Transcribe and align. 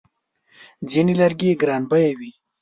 ځینې 0.89 1.13
لرګي 1.21 1.51
ګرانبیه 1.61 2.11
وي. 2.19 2.31